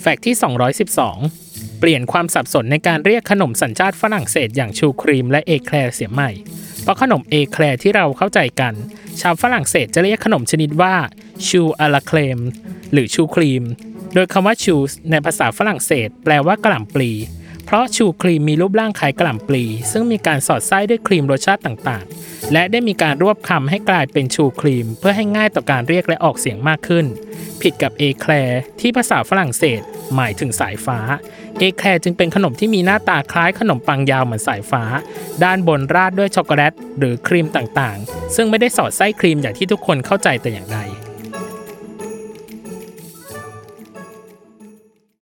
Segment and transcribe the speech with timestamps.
[0.00, 0.36] fact ที่
[1.06, 6.30] 212 เปลี่ยนความสับสนในการเรียกขนมสัญชาติฝรั่งเศสอย่างชูครีมและเอแคลร์เสียใหม่
[6.82, 8.74] เพราะขนมเอแคลร์ที่เราเข้าใจกัน
[9.20, 10.94] ชาวฝรั่งเศสจะเรียกขนมชนิดว่า
[11.48, 12.38] chou à la crème
[12.92, 13.64] หรือชูครีม
[14.14, 14.76] โดยคำว่า chou
[15.10, 17.10] ในภาษาฝรั่งเศส แปลว่ากะหล่ำปลี
[17.72, 27.06] เพราะชูครีมมีรูปร่างคล้ายกะหล่ำปลี ซึ่งมีการสอดไส้ด้วยครีมรสชาติต่างๆ และได้มีการรวบคำให้กลายเป็นชูครีม เพื่อให้ง่ายต่อการเรียกและออกเสียงมากขึ้น
[27.62, 29.80] ผิดกับเอแคลร์ที่ภาษาฝรั่งเศส
[30.14, 30.98] หมายถึงสายฟ้า
[31.58, 34.82] เอแคลร์จึงเป็นขนมที่มีหน้าตาคล้ายขนมปังยาวเหมือนสายฟ้า
[35.44, 40.80] ด้านบนราดด้วยช็อกโกแลตหรือครีมต่างๆ ซึ่งไม่ได้สอดไส้ครีมอย่างที่ทุกคนเข้าใจแต่อย่างใด